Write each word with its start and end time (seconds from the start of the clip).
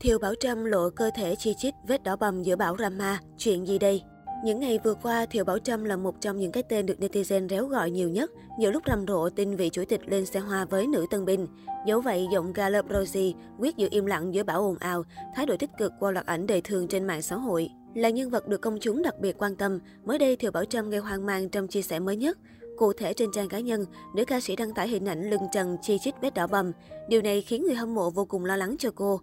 Thiều 0.00 0.18
Bảo 0.18 0.34
Trâm 0.34 0.64
lộ 0.64 0.90
cơ 0.90 1.10
thể 1.14 1.36
chi 1.36 1.54
chít 1.54 1.74
vết 1.88 2.02
đỏ 2.02 2.16
bầm 2.16 2.42
giữa 2.42 2.56
bão 2.56 2.76
Rama, 2.78 3.20
chuyện 3.38 3.66
gì 3.66 3.78
đây? 3.78 4.02
Những 4.44 4.60
ngày 4.60 4.78
vừa 4.84 4.94
qua, 4.94 5.26
Thiều 5.26 5.44
Bảo 5.44 5.58
Trâm 5.58 5.84
là 5.84 5.96
một 5.96 6.20
trong 6.20 6.38
những 6.38 6.52
cái 6.52 6.62
tên 6.62 6.86
được 6.86 6.98
netizen 6.98 7.48
réo 7.48 7.66
gọi 7.66 7.90
nhiều 7.90 8.08
nhất 8.08 8.30
nhiều 8.58 8.70
lúc 8.70 8.82
rầm 8.86 9.06
rộ 9.06 9.30
tin 9.30 9.56
vị 9.56 9.70
chủ 9.70 9.84
tịch 9.88 10.00
lên 10.06 10.26
xe 10.26 10.40
hoa 10.40 10.64
với 10.64 10.86
nữ 10.86 11.06
tân 11.10 11.24
binh. 11.24 11.46
Dẫu 11.86 12.00
vậy, 12.00 12.26
giọng 12.32 12.52
Gallup 12.52 12.86
Rosie 12.90 13.32
quyết 13.58 13.76
giữ 13.76 13.88
im 13.90 14.06
lặng 14.06 14.34
giữa 14.34 14.42
bão 14.42 14.62
ồn 14.62 14.76
ào, 14.78 15.04
thái 15.34 15.46
độ 15.46 15.56
tích 15.56 15.70
cực 15.78 15.92
qua 16.00 16.10
loạt 16.10 16.26
ảnh 16.26 16.46
đời 16.46 16.60
thường 16.60 16.88
trên 16.88 17.06
mạng 17.06 17.22
xã 17.22 17.36
hội. 17.36 17.70
Là 17.94 18.10
nhân 18.10 18.30
vật 18.30 18.48
được 18.48 18.60
công 18.60 18.78
chúng 18.80 19.02
đặc 19.02 19.14
biệt 19.20 19.36
quan 19.38 19.56
tâm, 19.56 19.78
mới 20.04 20.18
đây 20.18 20.36
Thiều 20.36 20.50
Bảo 20.50 20.64
Trâm 20.64 20.90
gây 20.90 21.00
hoang 21.00 21.26
mang 21.26 21.48
trong 21.48 21.68
chia 21.68 21.82
sẻ 21.82 21.98
mới 21.98 22.16
nhất. 22.16 22.38
Cụ 22.76 22.92
thể 22.92 23.12
trên 23.12 23.32
trang 23.32 23.48
cá 23.48 23.60
nhân, 23.60 23.84
nữ 24.14 24.24
ca 24.24 24.40
sĩ 24.40 24.56
đăng 24.56 24.74
tải 24.74 24.88
hình 24.88 25.08
ảnh 25.08 25.30
lưng 25.30 25.42
trần 25.52 25.76
chi 25.82 25.98
chít 25.98 26.14
vết 26.20 26.34
đỏ 26.34 26.46
bầm. 26.46 26.72
Điều 27.08 27.22
này 27.22 27.42
khiến 27.42 27.62
người 27.62 27.74
hâm 27.74 27.94
mộ 27.94 28.10
vô 28.10 28.24
cùng 28.24 28.44
lo 28.44 28.56
lắng 28.56 28.76
cho 28.78 28.90
cô. 28.94 29.20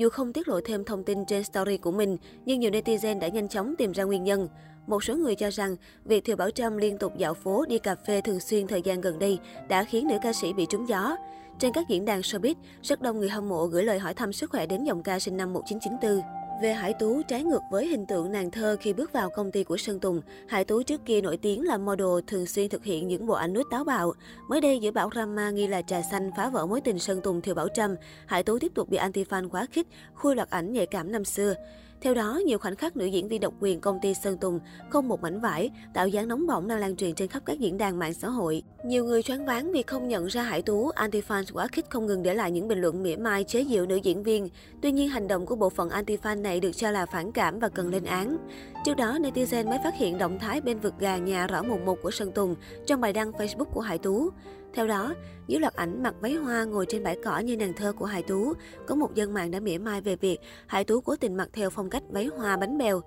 Dù 0.00 0.08
không 0.08 0.32
tiết 0.32 0.48
lộ 0.48 0.60
thêm 0.64 0.84
thông 0.84 1.04
tin 1.04 1.24
trên 1.24 1.44
story 1.44 1.76
của 1.76 1.90
mình, 1.90 2.16
nhưng 2.44 2.60
nhiều 2.60 2.70
netizen 2.70 3.18
đã 3.18 3.28
nhanh 3.28 3.48
chóng 3.48 3.74
tìm 3.78 3.92
ra 3.92 4.04
nguyên 4.04 4.24
nhân. 4.24 4.48
Một 4.86 5.04
số 5.04 5.16
người 5.16 5.34
cho 5.34 5.50
rằng, 5.50 5.76
việc 6.04 6.24
Thiều 6.24 6.36
Bảo 6.36 6.50
Trâm 6.50 6.76
liên 6.76 6.98
tục 6.98 7.16
dạo 7.16 7.34
phố 7.34 7.64
đi 7.68 7.78
cà 7.78 7.94
phê 7.94 8.20
thường 8.20 8.40
xuyên 8.40 8.66
thời 8.66 8.82
gian 8.82 9.00
gần 9.00 9.18
đây 9.18 9.38
đã 9.68 9.84
khiến 9.84 10.08
nữ 10.08 10.16
ca 10.22 10.32
sĩ 10.32 10.52
bị 10.52 10.66
trúng 10.66 10.88
gió. 10.88 11.16
Trên 11.58 11.72
các 11.72 11.88
diễn 11.88 12.04
đàn 12.04 12.20
showbiz, 12.20 12.54
rất 12.82 13.02
đông 13.02 13.18
người 13.18 13.28
hâm 13.28 13.48
mộ 13.48 13.66
gửi 13.66 13.84
lời 13.84 13.98
hỏi 13.98 14.14
thăm 14.14 14.32
sức 14.32 14.50
khỏe 14.50 14.66
đến 14.66 14.84
giọng 14.84 15.02
ca 15.02 15.18
sinh 15.18 15.36
năm 15.36 15.52
1994. 15.52 16.39
Về 16.60 16.72
Hải 16.72 16.94
Tú, 16.94 17.22
trái 17.22 17.44
ngược 17.44 17.62
với 17.70 17.86
hình 17.86 18.06
tượng 18.06 18.32
nàng 18.32 18.50
thơ 18.50 18.76
khi 18.80 18.92
bước 18.92 19.12
vào 19.12 19.30
công 19.30 19.50
ty 19.50 19.64
của 19.64 19.76
Sơn 19.76 20.00
Tùng, 20.00 20.20
Hải 20.48 20.64
Tú 20.64 20.82
trước 20.82 21.00
kia 21.04 21.20
nổi 21.20 21.36
tiếng 21.36 21.64
là 21.64 21.78
model 21.78 22.06
thường 22.26 22.46
xuyên 22.46 22.68
thực 22.68 22.84
hiện 22.84 23.08
những 23.08 23.26
bộ 23.26 23.34
ảnh 23.34 23.52
nút 23.52 23.66
táo 23.70 23.84
bạo. 23.84 24.12
Mới 24.48 24.60
đây 24.60 24.78
giữa 24.78 24.90
bão 24.90 25.10
drama 25.14 25.50
nghi 25.50 25.66
là 25.66 25.82
trà 25.82 26.02
xanh 26.10 26.30
phá 26.36 26.48
vỡ 26.48 26.66
mối 26.66 26.80
tình 26.80 26.98
Sơn 26.98 27.20
Tùng 27.20 27.40
Thiều 27.40 27.54
Bảo 27.54 27.68
Trâm, 27.68 27.96
Hải 28.26 28.42
Tú 28.42 28.58
tiếp 28.58 28.72
tục 28.74 28.88
bị 28.88 28.98
anti-fan 28.98 29.48
quá 29.48 29.66
khích, 29.72 29.86
khui 30.14 30.36
loạt 30.36 30.50
ảnh 30.50 30.72
nhạy 30.72 30.86
cảm 30.86 31.12
năm 31.12 31.24
xưa. 31.24 31.54
Theo 32.02 32.14
đó, 32.14 32.40
nhiều 32.46 32.58
khoảnh 32.58 32.76
khắc 32.76 32.96
nữ 32.96 33.06
diễn 33.06 33.28
viên 33.28 33.40
độc 33.40 33.54
quyền 33.60 33.80
công 33.80 33.98
ty 34.02 34.14
Sơn 34.14 34.38
Tùng 34.38 34.60
không 34.90 35.08
một 35.08 35.22
mảnh 35.22 35.40
vải, 35.40 35.70
tạo 35.94 36.08
dáng 36.08 36.28
nóng 36.28 36.46
bỏng 36.46 36.68
đang 36.68 36.78
lan 36.78 36.96
truyền 36.96 37.14
trên 37.14 37.28
khắp 37.28 37.42
các 37.46 37.58
diễn 37.58 37.78
đàn 37.78 37.98
mạng 37.98 38.14
xã 38.14 38.28
hội. 38.28 38.62
Nhiều 38.84 39.04
người 39.04 39.22
choáng 39.22 39.46
váng 39.46 39.72
vì 39.72 39.82
không 39.82 40.08
nhận 40.08 40.26
ra 40.26 40.42
Hải 40.42 40.62
Tú, 40.62 40.90
anti-fan 40.90 41.44
quá 41.52 41.66
khích 41.66 41.90
không 41.90 42.06
ngừng 42.06 42.22
để 42.22 42.34
lại 42.34 42.50
những 42.50 42.68
bình 42.68 42.80
luận 42.80 43.02
mỉa 43.02 43.16
mai 43.16 43.44
chế 43.44 43.64
giễu 43.64 43.86
nữ 43.86 43.96
diễn 43.96 44.22
viên. 44.22 44.48
Tuy 44.82 44.92
nhiên, 44.92 45.08
hành 45.08 45.28
động 45.28 45.46
của 45.46 45.56
bộ 45.56 45.70
phận 45.70 45.88
anti-fan 45.88 46.42
này 46.42 46.60
được 46.60 46.72
cho 46.72 46.90
là 46.90 47.06
phản 47.06 47.32
cảm 47.32 47.58
và 47.58 47.68
cần 47.68 47.90
lên 47.90 48.04
án. 48.04 48.36
Trước 48.84 48.94
đó, 48.94 49.18
netizen 49.18 49.68
mới 49.68 49.78
phát 49.84 49.94
hiện 49.96 50.18
động 50.18 50.38
thái 50.38 50.60
bên 50.60 50.78
vực 50.78 50.94
gà 50.98 51.16
nhà 51.16 51.46
rõ 51.46 51.62
mồn 51.62 51.84
một 51.84 51.98
của 52.02 52.10
Sơn 52.10 52.32
Tùng 52.32 52.54
trong 52.86 53.00
bài 53.00 53.12
đăng 53.12 53.32
Facebook 53.32 53.64
của 53.64 53.80
Hải 53.80 53.98
Tú. 53.98 54.30
Theo 54.74 54.86
đó, 54.86 55.14
dưới 55.46 55.60
loạt 55.60 55.74
ảnh 55.74 56.02
mặc 56.02 56.14
váy 56.20 56.34
hoa 56.34 56.64
ngồi 56.64 56.86
trên 56.88 57.02
bãi 57.02 57.16
cỏ 57.24 57.38
như 57.38 57.56
nàng 57.56 57.72
thơ 57.72 57.92
của 57.92 58.04
Hải 58.04 58.22
Tú, 58.22 58.52
có 58.86 58.94
một 58.94 59.14
dân 59.14 59.34
mạng 59.34 59.50
đã 59.50 59.60
mỉa 59.60 59.78
mai 59.78 60.00
về 60.00 60.16
việc 60.16 60.38
Hải 60.66 60.84
Tú 60.84 61.00
cố 61.00 61.16
tình 61.16 61.36
mặc 61.36 61.48
theo 61.52 61.70
phong 61.70 61.90
cách 61.90 62.02
váy 62.10 62.26
hoa 62.26 62.56
bánh 62.56 62.78
bèo. 62.78 63.00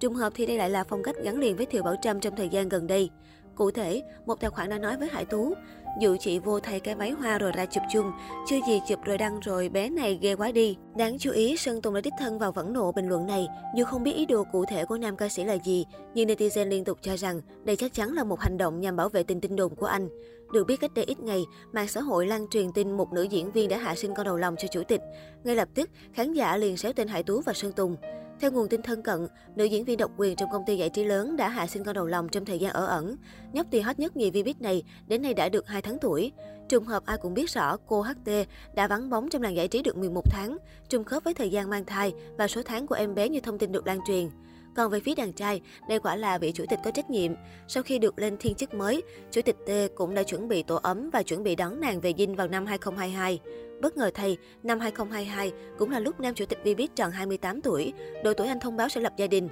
Trùng 0.00 0.14
hợp 0.14 0.32
thì 0.36 0.46
đây 0.46 0.56
lại 0.56 0.70
là 0.70 0.84
phong 0.84 1.02
cách 1.02 1.16
gắn 1.22 1.38
liền 1.38 1.56
với 1.56 1.66
Thiều 1.66 1.82
Bảo 1.82 1.94
Trâm 2.02 2.20
trong 2.20 2.36
thời 2.36 2.48
gian 2.48 2.68
gần 2.68 2.86
đây. 2.86 3.10
Cụ 3.54 3.70
thể, 3.70 4.02
một 4.26 4.40
tài 4.40 4.50
khoản 4.50 4.68
đã 4.68 4.78
nói 4.78 4.96
với 4.96 5.08
Hải 5.08 5.24
Tú, 5.24 5.54
dụ 6.00 6.16
chị 6.20 6.38
vô 6.38 6.60
thay 6.60 6.80
cái 6.80 6.94
váy 6.94 7.10
hoa 7.10 7.38
rồi 7.38 7.52
ra 7.52 7.66
chụp 7.66 7.82
chung, 7.92 8.12
chưa 8.46 8.56
gì 8.66 8.80
chụp 8.88 8.98
rồi 9.04 9.18
đăng 9.18 9.40
rồi 9.40 9.68
bé 9.68 9.88
này 9.88 10.18
ghê 10.22 10.34
quá 10.34 10.52
đi. 10.52 10.76
Đáng 10.96 11.18
chú 11.18 11.30
ý, 11.30 11.56
Sơn 11.56 11.82
Tùng 11.82 11.94
đã 11.94 12.00
đích 12.00 12.12
thân 12.18 12.38
vào 12.38 12.52
vẫn 12.52 12.72
nộ 12.72 12.92
bình 12.92 13.08
luận 13.08 13.26
này, 13.26 13.48
dù 13.76 13.84
không 13.84 14.02
biết 14.02 14.12
ý 14.12 14.26
đồ 14.26 14.44
cụ 14.52 14.64
thể 14.64 14.84
của 14.84 14.98
nam 14.98 15.16
ca 15.16 15.28
sĩ 15.28 15.44
là 15.44 15.54
gì, 15.64 15.86
nhưng 16.14 16.28
netizen 16.28 16.68
liên 16.68 16.84
tục 16.84 16.98
cho 17.02 17.16
rằng 17.16 17.40
đây 17.64 17.76
chắc 17.76 17.92
chắn 17.94 18.12
là 18.12 18.24
một 18.24 18.40
hành 18.40 18.58
động 18.58 18.80
nhằm 18.80 18.96
bảo 18.96 19.08
vệ 19.08 19.22
tình 19.22 19.40
tin 19.40 19.56
đồn 19.56 19.74
của 19.74 19.86
anh. 19.86 20.08
Được 20.52 20.64
biết 20.64 20.80
cách 20.80 20.94
đây 20.94 21.04
ít 21.04 21.20
ngày, 21.20 21.44
mạng 21.72 21.88
xã 21.88 22.00
hội 22.00 22.26
lan 22.26 22.46
truyền 22.50 22.72
tin 22.72 22.96
một 22.96 23.12
nữ 23.12 23.22
diễn 23.22 23.52
viên 23.52 23.68
đã 23.68 23.78
hạ 23.78 23.94
sinh 23.94 24.14
con 24.14 24.26
đầu 24.26 24.36
lòng 24.36 24.54
cho 24.58 24.68
chủ 24.68 24.82
tịch. 24.88 25.00
Ngay 25.44 25.56
lập 25.56 25.68
tức, 25.74 25.90
khán 26.12 26.32
giả 26.32 26.56
liền 26.56 26.76
xéo 26.76 26.92
tên 26.92 27.08
Hải 27.08 27.22
Tú 27.22 27.40
và 27.40 27.52
Sơn 27.52 27.72
Tùng. 27.72 27.96
Theo 28.40 28.50
nguồn 28.50 28.68
tin 28.68 28.82
thân 28.82 29.02
cận, 29.02 29.26
nữ 29.56 29.64
diễn 29.64 29.84
viên 29.84 29.98
độc 29.98 30.10
quyền 30.16 30.36
trong 30.36 30.48
công 30.52 30.62
ty 30.66 30.76
giải 30.76 30.90
trí 30.90 31.04
lớn 31.04 31.36
đã 31.36 31.48
hạ 31.48 31.66
sinh 31.66 31.84
con 31.84 31.94
đầu 31.94 32.06
lòng 32.06 32.28
trong 32.28 32.44
thời 32.44 32.58
gian 32.58 32.72
ở 32.72 32.86
ẩn. 32.86 33.16
Nhóc 33.52 33.66
tỳ 33.70 33.80
hot 33.80 33.98
nhất 33.98 34.16
nhì 34.16 34.30
Vbiz 34.30 34.54
này 34.60 34.82
đến 35.06 35.22
nay 35.22 35.34
đã 35.34 35.48
được 35.48 35.66
2 35.66 35.82
tháng 35.82 35.98
tuổi. 35.98 36.32
Trùng 36.68 36.84
hợp 36.84 37.06
ai 37.06 37.18
cũng 37.18 37.34
biết 37.34 37.50
rõ 37.50 37.76
cô 37.86 38.02
HT 38.02 38.30
đã 38.74 38.86
vắng 38.86 39.10
bóng 39.10 39.30
trong 39.30 39.42
làng 39.42 39.56
giải 39.56 39.68
trí 39.68 39.82
được 39.82 39.96
11 39.96 40.22
tháng, 40.30 40.56
trùng 40.88 41.04
khớp 41.04 41.24
với 41.24 41.34
thời 41.34 41.50
gian 41.50 41.70
mang 41.70 41.84
thai 41.84 42.12
và 42.38 42.48
số 42.48 42.62
tháng 42.64 42.86
của 42.86 42.94
em 42.94 43.14
bé 43.14 43.28
như 43.28 43.40
thông 43.40 43.58
tin 43.58 43.72
được 43.72 43.86
lan 43.86 44.00
truyền. 44.06 44.28
Còn 44.78 44.90
về 44.90 45.00
phía 45.00 45.14
đàn 45.14 45.32
trai, 45.32 45.60
đây 45.88 45.98
quả 45.98 46.16
là 46.16 46.38
vị 46.38 46.52
chủ 46.52 46.64
tịch 46.68 46.78
có 46.84 46.90
trách 46.90 47.10
nhiệm. 47.10 47.32
Sau 47.68 47.82
khi 47.82 47.98
được 47.98 48.18
lên 48.18 48.36
thiên 48.36 48.54
chức 48.54 48.74
mới, 48.74 49.02
chủ 49.30 49.42
tịch 49.42 49.56
T 49.66 49.70
cũng 49.94 50.14
đã 50.14 50.22
chuẩn 50.22 50.48
bị 50.48 50.62
tổ 50.62 50.80
ấm 50.82 51.10
và 51.10 51.22
chuẩn 51.22 51.42
bị 51.42 51.56
đón 51.56 51.80
nàng 51.80 52.00
về 52.00 52.12
dinh 52.18 52.36
vào 52.36 52.48
năm 52.48 52.66
2022. 52.66 53.40
Bất 53.80 53.96
ngờ 53.96 54.10
thay, 54.14 54.36
năm 54.62 54.80
2022 54.80 55.52
cũng 55.78 55.90
là 55.90 56.00
lúc 56.00 56.20
nam 56.20 56.34
chủ 56.34 56.44
tịch 56.46 56.58
Vbiz 56.64 56.88
tròn 56.94 57.10
28 57.10 57.60
tuổi, 57.60 57.92
độ 58.24 58.32
tuổi 58.34 58.46
anh 58.46 58.60
thông 58.60 58.76
báo 58.76 58.88
sẽ 58.88 59.00
lập 59.00 59.12
gia 59.16 59.26
đình. 59.26 59.48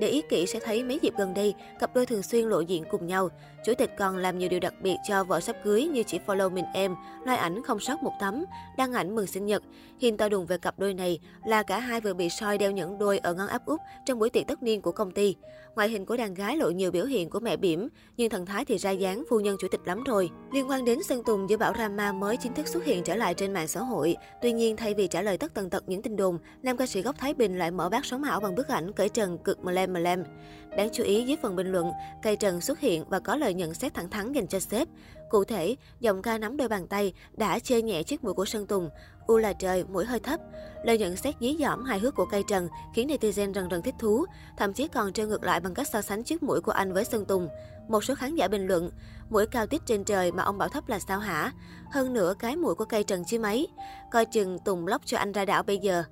Để 0.00 0.08
ý 0.08 0.22
kỹ 0.28 0.46
sẽ 0.46 0.60
thấy 0.60 0.84
mấy 0.84 0.98
dịp 1.02 1.14
gần 1.18 1.34
đây, 1.34 1.54
cặp 1.78 1.94
đôi 1.94 2.06
thường 2.06 2.22
xuyên 2.22 2.44
lộ 2.44 2.60
diện 2.60 2.84
cùng 2.90 3.06
nhau. 3.06 3.28
Chủ 3.64 3.72
tịch 3.78 3.90
còn 3.98 4.16
làm 4.16 4.38
nhiều 4.38 4.48
điều 4.48 4.60
đặc 4.60 4.74
biệt 4.82 4.96
cho 5.08 5.24
vợ 5.24 5.40
sắp 5.40 5.56
cưới 5.64 5.84
như 5.84 6.02
chỉ 6.02 6.18
follow 6.26 6.50
mình 6.50 6.64
em, 6.74 6.94
like 7.26 7.36
ảnh 7.36 7.62
không 7.62 7.80
sót 7.80 8.02
một 8.02 8.12
tấm, 8.20 8.44
đăng 8.76 8.92
ảnh 8.92 9.14
mừng 9.14 9.26
sinh 9.26 9.46
nhật. 9.46 9.62
Hiện 10.00 10.16
to 10.16 10.28
đùng 10.28 10.46
về 10.46 10.58
cặp 10.58 10.78
đôi 10.78 10.94
này 10.94 11.18
là 11.44 11.62
cả 11.62 11.78
hai 11.78 12.00
vừa 12.00 12.14
bị 12.14 12.28
soi 12.28 12.58
đeo 12.58 12.70
nhẫn 12.70 12.98
đôi 12.98 13.18
ở 13.18 13.34
ngón 13.34 13.48
áp 13.48 13.66
út 13.66 13.80
trong 14.06 14.18
buổi 14.18 14.30
tiệc 14.30 14.46
tất 14.46 14.62
niên 14.62 14.82
của 14.82 14.92
công 14.92 15.10
ty. 15.10 15.36
Ngoại 15.74 15.88
hình 15.88 16.06
của 16.06 16.16
đàn 16.16 16.34
gái 16.34 16.56
lộ 16.56 16.70
nhiều 16.70 16.90
biểu 16.90 17.04
hiện 17.04 17.30
của 17.30 17.40
mẹ 17.40 17.56
bỉm, 17.56 17.88
nhưng 18.16 18.30
thần 18.30 18.46
thái 18.46 18.64
thì 18.64 18.78
ra 18.78 18.90
dáng 18.90 19.24
phu 19.30 19.40
nhân 19.40 19.56
chủ 19.60 19.68
tịch 19.70 19.80
lắm 19.84 20.04
rồi. 20.04 20.30
Liên 20.52 20.70
quan 20.70 20.84
đến 20.84 21.02
Sơn 21.02 21.22
Tùng 21.26 21.50
giữa 21.50 21.56
bão 21.56 21.74
drama 21.74 22.12
mới 22.12 22.36
chính 22.36 22.54
thức 22.54 22.68
xuất 22.68 22.84
hiện 22.84 23.04
trở 23.04 23.14
lại 23.14 23.34
trên 23.34 23.52
mạng 23.52 23.68
xã 23.68 23.80
hội. 23.80 24.16
Tuy 24.42 24.52
nhiên, 24.52 24.76
thay 24.76 24.94
vì 24.94 25.06
trả 25.06 25.22
lời 25.22 25.38
tất 25.38 25.54
tần 25.54 25.70
tật 25.70 25.84
những 25.86 26.02
tin 26.02 26.16
đồn, 26.16 26.38
nam 26.62 26.76
ca 26.76 26.86
sĩ 26.86 27.02
gốc 27.02 27.16
Thái 27.18 27.34
Bình 27.34 27.58
lại 27.58 27.70
mở 27.70 27.88
bát 27.88 28.04
sống 28.04 28.22
ảo 28.22 28.40
bằng 28.40 28.54
bức 28.54 28.68
ảnh 28.68 28.92
cởi 28.92 29.08
trần 29.08 29.38
cực 29.38 29.64
mà 29.92 30.00
lem 30.00 30.24
Đáng 30.76 30.88
chú 30.92 31.04
ý 31.04 31.24
dưới 31.24 31.36
phần 31.42 31.56
bình 31.56 31.72
luận, 31.72 31.92
cây 32.22 32.36
trần 32.36 32.60
xuất 32.60 32.80
hiện 32.80 33.04
và 33.08 33.20
có 33.20 33.36
lời 33.36 33.54
nhận 33.54 33.74
xét 33.74 33.94
thẳng 33.94 34.10
thắn 34.10 34.32
dành 34.32 34.46
cho 34.46 34.58
sếp. 34.58 34.88
Cụ 35.30 35.44
thể, 35.44 35.76
giọng 36.00 36.22
ca 36.22 36.38
nắm 36.38 36.56
đôi 36.56 36.68
bàn 36.68 36.86
tay 36.86 37.12
đã 37.36 37.58
chê 37.58 37.82
nhẹ 37.82 38.02
chiếc 38.02 38.24
mũi 38.24 38.34
của 38.34 38.44
Sơn 38.44 38.66
Tùng. 38.66 38.90
U 39.26 39.36
là 39.36 39.52
trời, 39.52 39.84
mũi 39.84 40.04
hơi 40.04 40.20
thấp. 40.20 40.40
Lời 40.84 40.98
nhận 40.98 41.16
xét 41.16 41.34
dí 41.40 41.56
dỏm 41.60 41.84
hài 41.84 41.98
hước 41.98 42.14
của 42.14 42.26
cây 42.30 42.42
trần 42.48 42.68
khiến 42.94 43.08
netizen 43.08 43.54
rần 43.54 43.70
rần 43.70 43.82
thích 43.82 43.94
thú, 43.98 44.24
thậm 44.56 44.72
chí 44.72 44.88
còn 44.88 45.12
treo 45.12 45.26
ngược 45.26 45.44
lại 45.44 45.60
bằng 45.60 45.74
cách 45.74 45.88
so 45.88 46.02
sánh 46.02 46.22
chiếc 46.22 46.42
mũi 46.42 46.60
của 46.60 46.72
anh 46.72 46.92
với 46.92 47.04
Sơn 47.04 47.24
Tùng. 47.24 47.48
Một 47.88 48.04
số 48.04 48.14
khán 48.14 48.34
giả 48.34 48.48
bình 48.48 48.66
luận, 48.66 48.90
mũi 49.30 49.46
cao 49.46 49.66
tít 49.66 49.80
trên 49.86 50.04
trời 50.04 50.32
mà 50.32 50.42
ông 50.42 50.58
bảo 50.58 50.68
thấp 50.68 50.88
là 50.88 50.98
sao 50.98 51.18
hả? 51.18 51.52
Hơn 51.90 52.14
nữa 52.14 52.34
cái 52.38 52.56
mũi 52.56 52.74
của 52.74 52.84
cây 52.84 53.04
trần 53.04 53.24
chứ 53.24 53.38
mấy. 53.38 53.68
Coi 54.10 54.24
chừng 54.24 54.58
Tùng 54.58 54.86
lóc 54.86 55.02
cho 55.04 55.18
anh 55.18 55.32
ra 55.32 55.44
đảo 55.44 55.62
bây 55.62 55.78
giờ. 55.78 56.04